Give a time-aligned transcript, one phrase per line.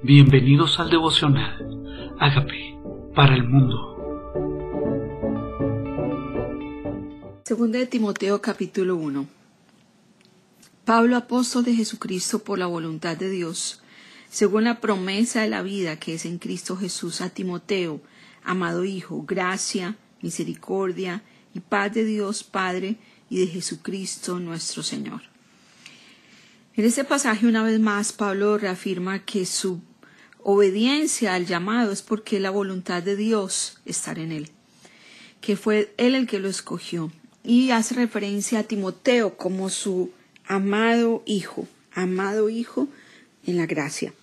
[0.00, 2.14] Bienvenidos al devocional.
[2.20, 2.78] Hágame
[3.16, 3.96] para el mundo.
[7.44, 9.26] Segunda de Timoteo capítulo 1.
[10.84, 13.82] Pablo, apóstol de Jesucristo por la voluntad de Dios,
[14.30, 18.00] según la promesa de la vida que es en Cristo Jesús a Timoteo,
[18.44, 21.24] amado Hijo, gracia, misericordia
[21.54, 25.22] y paz de Dios Padre y de Jesucristo nuestro Señor.
[26.76, 29.82] En este pasaje una vez más Pablo reafirma que su
[30.50, 34.48] obediencia al llamado es porque la voluntad de Dios estar en él,
[35.42, 37.12] que fue él el que lo escogió.
[37.44, 40.10] Y hace referencia a Timoteo como su
[40.46, 42.88] amado hijo, amado hijo
[43.46, 44.14] en la gracia.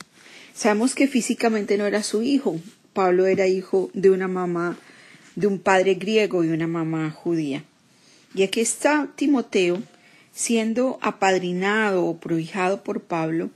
[0.55, 2.59] Sabemos que físicamente no era su hijo.
[2.93, 4.77] Pablo era hijo de una mamá,
[5.35, 7.63] de un padre griego y una mamá judía.
[8.33, 9.79] Y aquí está Timoteo,
[10.33, 13.51] siendo apadrinado o prohijado por Pablo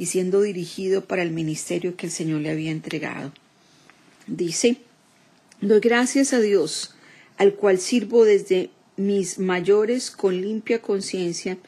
[0.00, 3.34] y siendo dirigido para el ministerio que el Señor le había entregado.
[4.26, 4.78] Dice,
[5.60, 6.94] doy gracias a Dios,
[7.36, 11.58] al cual sirvo desde mis mayores con limpia conciencia,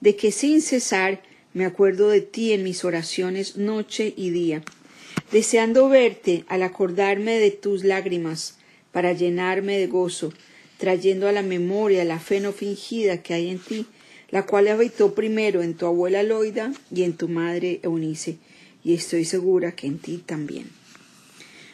[0.00, 1.22] de que sin cesar
[1.54, 4.64] me acuerdo de ti en mis oraciones noche y día,
[5.30, 8.58] deseando verte al acordarme de tus lágrimas,
[8.90, 10.32] para llenarme de gozo,
[10.76, 13.86] trayendo a la memoria la fe no fingida que hay en ti,
[14.30, 18.38] la cual habitó primero en tu abuela Loida y en tu madre Eunice,
[18.82, 20.70] y estoy segura que en ti también.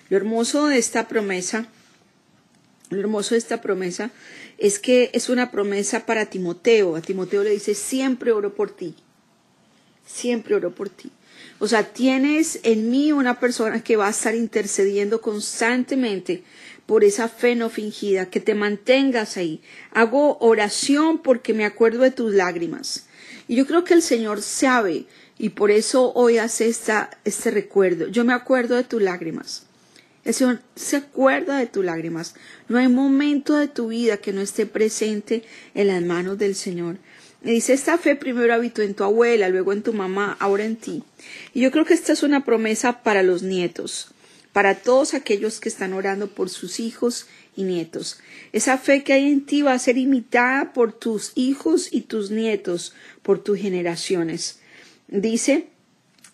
[0.09, 1.69] Lo hermoso de esta promesa,
[2.91, 4.11] lo hermoso de esta promesa
[4.59, 6.97] es que es una promesa para Timoteo.
[6.97, 8.95] A Timoteo le dice, siempre oro por ti,
[10.07, 11.11] siempre oro por ti.
[11.59, 16.45] O sea, tienes en mí una persona que va a estar intercediendo constantemente
[16.93, 19.63] por esa fe no fingida, que te mantengas ahí.
[19.93, 23.07] Hago oración porque me acuerdo de tus lágrimas.
[23.49, 25.07] Y yo creo que el Señor sabe
[25.39, 28.09] y por eso hoy hace esta, este recuerdo.
[28.09, 29.63] Yo me acuerdo de tus lágrimas.
[30.23, 32.35] El Señor se acuerda de tus lágrimas.
[32.69, 36.99] No hay momento de tu vida que no esté presente en las manos del Señor.
[37.41, 40.77] Me dice, esta fe primero habitó en tu abuela, luego en tu mamá, ahora en
[40.77, 41.05] ti.
[41.55, 44.12] Y yo creo que esta es una promesa para los nietos
[44.53, 47.27] para todos aquellos que están orando por sus hijos
[47.57, 48.21] y nietos.
[48.53, 52.31] Esa fe que hay en ti va a ser imitada por tus hijos y tus
[52.31, 54.61] nietos, por tus generaciones.
[55.09, 55.69] Dice,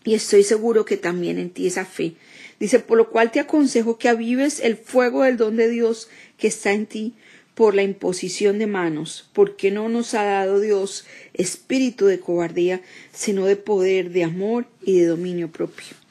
[0.05, 2.15] y estoy seguro que también en ti esa fe.
[2.59, 6.09] Dice, por lo cual te aconsejo que avives el fuego del don de Dios
[6.39, 7.15] que está en ti
[7.55, 13.47] por la imposición de manos, porque no nos ha dado Dios espíritu de cobardía, sino
[13.47, 16.08] de poder, de amor y de dominio propio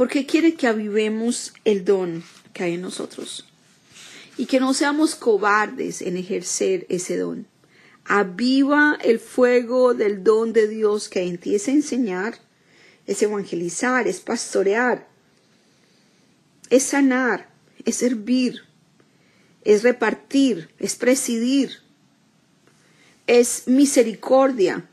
[0.00, 2.24] porque quiere que avivemos el don
[2.54, 3.46] que hay en nosotros.
[4.38, 7.46] Y que no seamos cobardes en ejercer ese don.
[8.06, 11.54] Aviva el fuego del don de Dios que hay en ti.
[11.54, 12.38] Es enseñar,
[13.06, 15.06] es evangelizar, es pastorear,
[16.70, 17.50] es sanar,
[17.84, 18.62] es servir,
[19.64, 21.72] es repartir, es presidir,
[23.26, 24.88] es misericordia,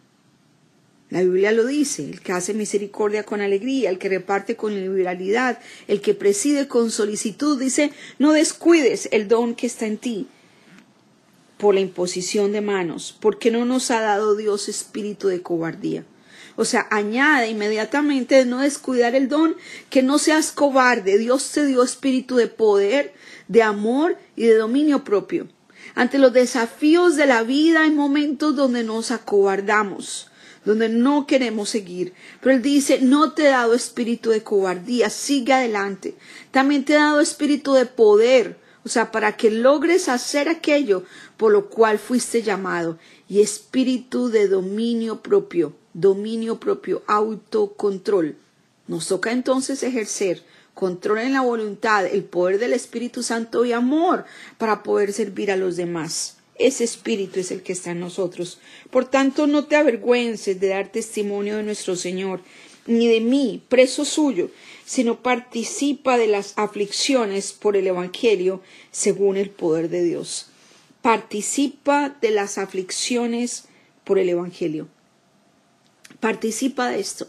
[1.10, 5.60] la Biblia lo dice, el que hace misericordia con alegría, el que reparte con liberalidad,
[5.88, 10.28] el que preside con solicitud, dice, no descuides el don que está en ti
[11.58, 16.04] por la imposición de manos, porque no nos ha dado Dios espíritu de cobardía.
[16.58, 19.56] O sea, añade inmediatamente no descuidar el don,
[19.90, 21.18] que no seas cobarde.
[21.18, 23.14] Dios te dio espíritu de poder,
[23.48, 25.48] de amor y de dominio propio.
[25.96, 30.32] Ante los desafíos de la vida hay momentos donde nos acobardamos
[30.68, 32.14] donde no queremos seguir.
[32.42, 36.16] Pero Él dice, no te he dado espíritu de cobardía, sigue adelante.
[36.52, 41.04] También te he dado espíritu de poder, o sea, para que logres hacer aquello
[41.38, 43.00] por lo cual fuiste llamado.
[43.30, 48.36] Y espíritu de dominio propio, dominio propio, autocontrol.
[48.88, 54.26] Nos toca entonces ejercer control en la voluntad, el poder del Espíritu Santo y amor
[54.58, 56.37] para poder servir a los demás.
[56.60, 58.60] Ese espíritu es el que está en nosotros.
[58.90, 62.42] Por tanto, no te avergüences de dar testimonio de nuestro Señor,
[62.88, 64.50] ni de mí, preso suyo,
[64.86, 68.62] sino participa de las aflicciones por el Evangelio
[68.92, 70.48] según el poder de Dios.
[71.02, 73.66] Participa de las aflicciones
[74.04, 74.88] por el Evangelio.
[76.20, 77.28] Participa de esto.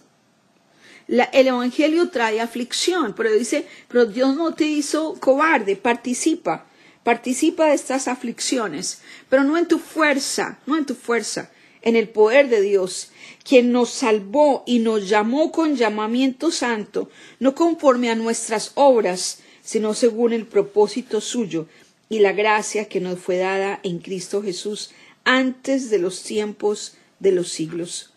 [1.08, 6.66] el Evangelio trae aflicción, pero dice, pero Dios no te hizo cobarde, participa.
[7.02, 11.50] Participa de estas aflicciones, pero no en tu fuerza, no en tu fuerza,
[11.82, 13.10] en el poder de Dios,
[13.44, 19.94] quien nos salvó y nos llamó con llamamiento santo, no conforme a nuestras obras, sino
[19.94, 21.66] según el propósito suyo
[22.08, 24.90] y la gracia que nos fue dada en Cristo Jesús
[25.24, 28.12] antes de los tiempos de los siglos.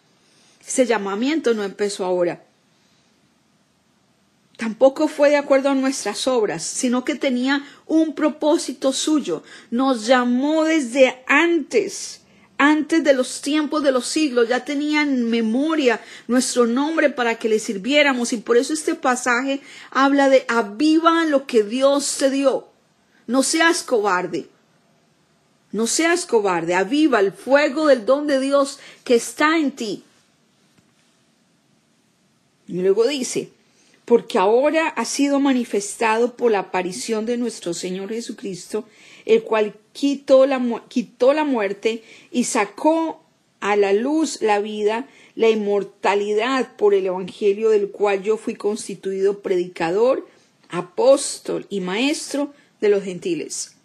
[0.66, 2.44] Ese llamamiento no empezó ahora.
[4.82, 9.44] Tampoco fue de acuerdo a nuestras obras, sino que tenía un propósito suyo.
[9.70, 12.22] Nos llamó desde antes,
[12.58, 17.48] antes de los tiempos de los siglos, ya tenía en memoria nuestro nombre para que
[17.48, 19.62] le sirviéramos y por eso este pasaje
[19.92, 22.68] habla de aviva lo que Dios te dio.
[23.28, 24.50] No seas cobarde.
[25.72, 30.04] No seas cobarde, aviva el fuego del don de Dios que está en ti.
[32.68, 33.52] Y luego dice,
[34.06, 38.86] porque ahora ha sido manifestado por la aparición de nuestro Señor Jesucristo,
[39.26, 43.24] el cual quitó la, muerte y sacó
[43.60, 49.42] a la luz la vida, la inmortalidad por el Evangelio del cual yo fui constituido
[49.42, 50.28] predicador,
[50.70, 53.76] apóstol y maestro de los gentiles.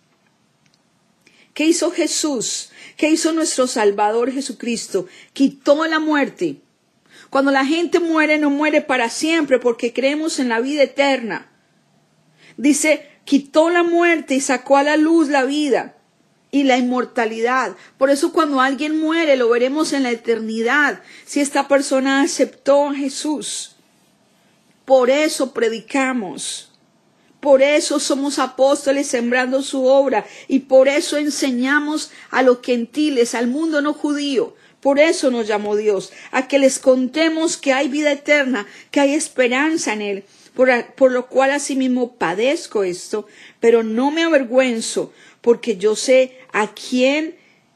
[1.53, 2.71] ¿Qué hizo Jesús?
[2.97, 5.07] ¿Qué hizo nuestro Salvador Jesucristo?
[5.33, 6.57] Quitó la muerte
[7.31, 11.51] cuando la gente muere, no muere para siempre porque creemos en la vida eterna.
[12.57, 15.97] Dice, quitó la muerte y sacó a la luz la vida
[16.51, 17.77] y la inmortalidad.
[17.99, 22.95] Por eso cuando alguien muere lo veremos en la eternidad, si esta persona aceptó a
[22.95, 23.77] Jesús.
[24.85, 26.73] Por eso predicamos.
[27.41, 33.47] Por eso somos apóstoles sembrando su obra y por eso enseñamos a los gentiles, al
[33.47, 34.55] mundo no judío,
[34.87, 39.15] por eso nos llamó Dios, a que les contemos que hay vida eterna, que hay
[39.15, 40.25] esperanza en Él,
[40.55, 43.27] por, lo cual asimismo padezco esto,
[43.59, 47.35] pero no me avergüenzo, porque yo sé a quién,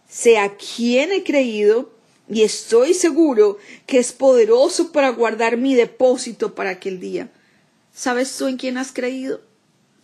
[0.09, 1.91] sé a quién he creído,
[2.29, 7.29] y estoy seguro que es poderoso para guardar mi depósito para aquel día.
[7.93, 9.50] ¿Sabes tú en quién has creído?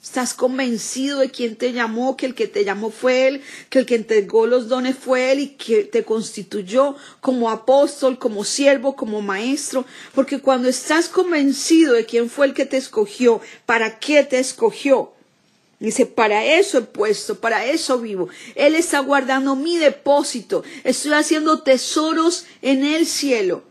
[0.02, 3.86] Estás convencido de quién te llamó, que el que te llamó fue Él, que el
[3.86, 9.20] que entregó los dones fue Él y que te constituyó como apóstol, como siervo, como
[9.20, 9.84] maestro.
[10.14, 15.12] Porque cuando estás convencido de quién fue el que te escogió, para qué te escogió,
[15.78, 18.28] Dice, para eso he puesto, para eso vivo.
[18.54, 20.64] Él está guardando mi depósito.
[20.84, 23.62] Estoy haciendo tesoros en el cielo.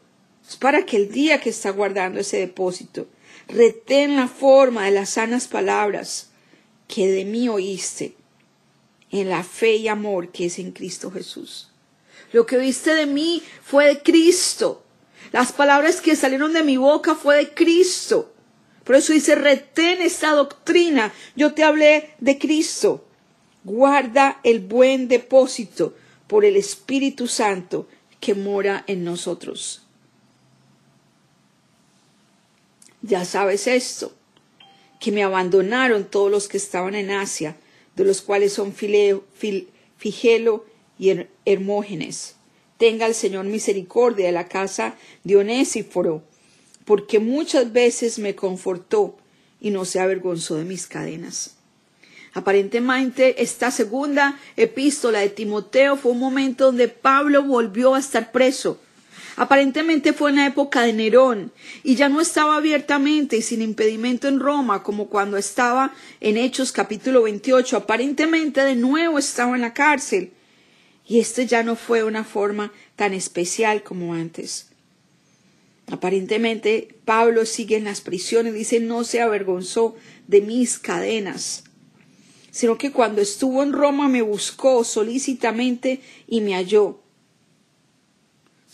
[0.47, 3.07] Es para que el día que está guardando ese depósito
[3.47, 6.29] retén la forma de las sanas palabras
[6.87, 8.15] que de mí oíste
[9.11, 11.69] en la fe y amor que es en Cristo Jesús.
[12.31, 14.83] Lo que oíste de mí fue de Cristo.
[15.31, 18.33] Las palabras que salieron de mi boca fue de Cristo.
[18.83, 21.13] Por eso dice, retén esta doctrina.
[21.35, 23.05] Yo te hablé de Cristo.
[23.63, 25.95] Guarda el buen depósito
[26.27, 27.87] por el Espíritu Santo
[28.19, 29.84] que mora en nosotros.
[33.07, 34.13] Ya sabes esto,
[34.99, 37.55] que me abandonaron todos los que estaban en Asia,
[37.95, 40.65] de los cuales son Figelo
[40.97, 41.13] y
[41.45, 42.35] Hermógenes.
[42.79, 45.85] Tenga el Señor misericordia de la casa de
[46.83, 49.15] porque muchas veces me confortó
[49.61, 51.57] y no se avergonzó de mis cadenas.
[52.33, 58.79] Aparentemente, esta segunda epístola de Timoteo fue un momento donde Pablo volvió a estar preso
[59.37, 61.51] Aparentemente fue en la época de Nerón
[61.83, 66.71] y ya no estaba abiertamente y sin impedimento en Roma como cuando estaba en Hechos
[66.71, 67.75] capítulo 28.
[67.75, 70.31] Aparentemente de nuevo estaba en la cárcel
[71.05, 74.69] y este ya no fue una forma tan especial como antes.
[75.91, 79.95] Aparentemente Pablo sigue en las prisiones, dice no se avergonzó
[80.27, 81.65] de mis cadenas,
[82.51, 87.04] sino que cuando estuvo en Roma me buscó solícitamente y me halló.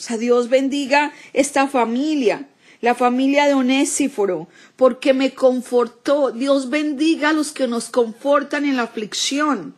[0.01, 2.49] O sea, Dios bendiga esta familia,
[2.81, 6.31] la familia de Onésiforo, porque me confortó.
[6.31, 9.75] Dios bendiga a los que nos confortan en la aflicción.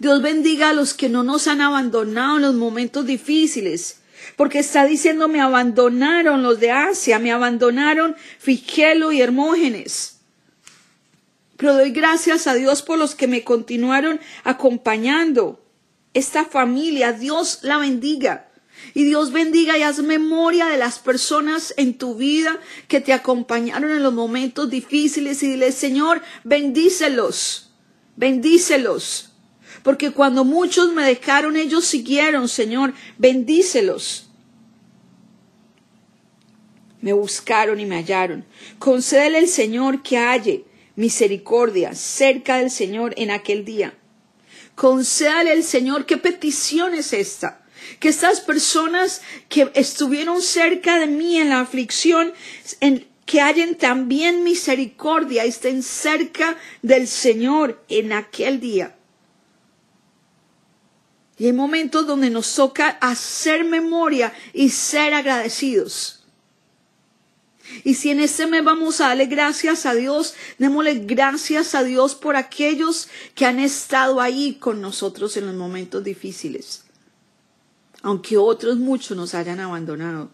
[0.00, 4.00] Dios bendiga a los que no nos han abandonado en los momentos difíciles.
[4.34, 10.16] Porque está diciendo, me abandonaron los de Asia, me abandonaron Figelo y Hermógenes.
[11.56, 15.64] Pero doy gracias a Dios por los que me continuaron acompañando.
[16.14, 18.48] Esta familia, Dios la bendiga.
[18.94, 22.58] Y Dios bendiga y haz memoria de las personas en tu vida
[22.88, 27.70] que te acompañaron en los momentos difíciles y dile, Señor, bendícelos,
[28.16, 29.30] bendícelos.
[29.82, 34.28] Porque cuando muchos me dejaron, ellos siguieron, Señor, bendícelos.
[37.00, 38.44] Me buscaron y me hallaron.
[38.78, 43.94] Concédele el Señor que halle misericordia cerca del Señor en aquel día.
[44.74, 47.61] Concédale el Señor, ¿qué petición es esta?
[48.00, 52.32] Que estas personas que estuvieron cerca de mí en la aflicción,
[53.26, 58.96] que hallen también misericordia, estén cerca del Señor en aquel día.
[61.38, 66.22] Y hay momentos donde nos toca hacer memoria y ser agradecidos.
[67.84, 72.14] Y si en este mes vamos a darle gracias a Dios, démosle gracias a Dios
[72.14, 76.84] por aquellos que han estado ahí con nosotros en los momentos difíciles,
[78.02, 80.30] aunque otros muchos nos hayan abandonado.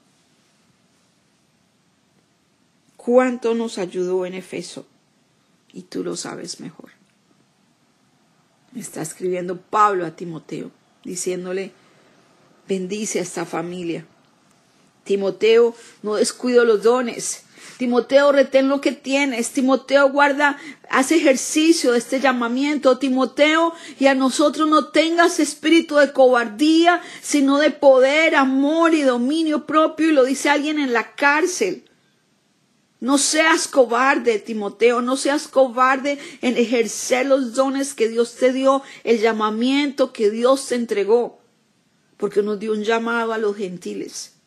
[2.96, 4.86] ¿Cuánto nos ayudó en Efeso?
[5.72, 6.90] Y tú lo sabes mejor.
[8.74, 10.70] Está escribiendo Pablo a Timoteo,
[11.04, 11.72] diciéndole,
[12.66, 14.04] bendice a esta familia
[15.08, 17.44] Timoteo, no descuido los dones.
[17.76, 19.50] Timoteo, retén lo que tienes.
[19.50, 20.58] Timoteo, guarda,
[20.90, 22.98] hace ejercicio de este llamamiento.
[22.98, 29.66] Timoteo, y a nosotros no tengas espíritu de cobardía, sino de poder, amor y dominio
[29.66, 30.10] propio.
[30.10, 31.84] Y lo dice alguien en la cárcel.
[33.00, 38.82] No seas cobarde, Timoteo, no seas cobarde en ejercer los dones que Dios te dio,
[39.04, 41.40] el llamamiento que Dios te entregó,
[42.16, 44.37] porque nos dio un llamado a los gentiles.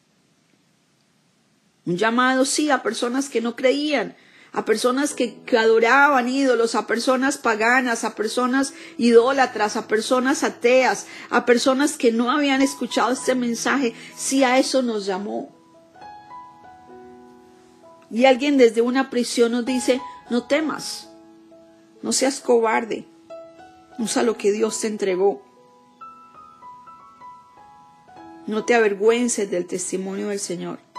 [1.92, 4.16] Un llamado, sí, a personas que no creían,
[4.54, 11.46] a personas que, adoraban ídolos, a personas paganas, a personas idólatras, a personas ateas, a
[11.46, 13.94] personas que no habían escuchado este mensaje.
[14.16, 15.54] Sí, a eso nos llamó.
[18.10, 21.10] Y alguien desde una prisión nos dice, no temas,
[22.02, 23.06] no seas cobarde,
[24.00, 25.44] usa lo que Dios te entregó.
[28.48, 30.91] No te avergüences del testimonio del Señor.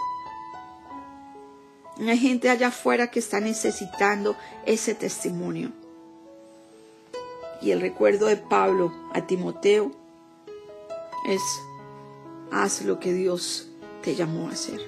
[2.09, 5.71] Hay gente allá afuera que está necesitando ese testimonio.
[7.61, 9.91] Y el recuerdo de Pablo a Timoteo
[11.27, 11.41] es,
[12.51, 13.69] haz lo que Dios
[14.01, 14.81] te llamó a hacer.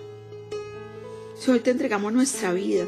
[1.37, 2.85] Si hoy te entregamos nuestra vida,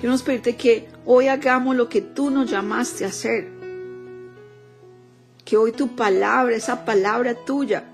[0.00, 3.48] queremos pedirte que hoy hagamos lo que tú nos llamaste a hacer.
[5.44, 7.84] Que hoy tu palabra, esa palabra tuya,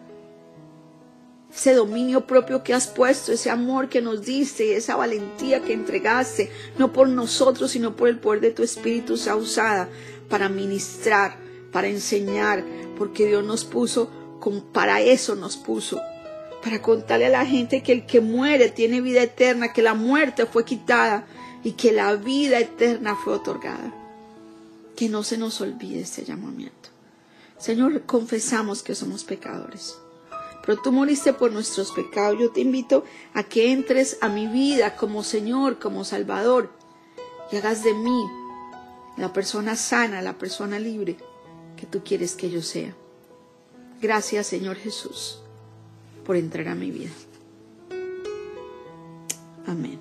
[1.66, 6.49] ese dominio propio que has puesto, ese amor que nos diste, esa valentía que entregaste,
[6.78, 9.88] no por nosotros, sino por el poder de tu Espíritu, sea usada
[10.28, 11.37] para ministrar,
[11.73, 12.64] para enseñar,
[12.96, 14.08] porque Dios nos puso,
[14.73, 16.00] para eso nos puso,
[16.62, 20.46] para contarle a la gente que el que muere tiene vida eterna, que la muerte
[20.46, 21.26] fue quitada
[21.64, 23.92] y que la vida eterna fue otorgada.
[24.94, 26.90] Que no se nos olvide este llamamiento.
[27.58, 29.96] Señor, confesamos que somos pecadores
[30.66, 32.38] pero tú moriste por nuestros pecados.
[32.38, 36.70] Yo te invito a que entres a mi vida como Señor, como Salvador,
[37.52, 38.26] y hagas de mí
[39.16, 41.16] la persona sana, la persona libre
[41.76, 42.94] que tú quieres que yo sea.
[44.02, 45.40] Gracias, Señor Jesús,
[46.25, 47.12] por entrar a mi vida.
[49.66, 50.00] Amén.